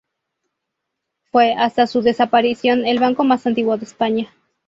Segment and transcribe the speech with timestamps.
[1.31, 4.33] Fue, hasta su desaparición, el banco más antiguo de España.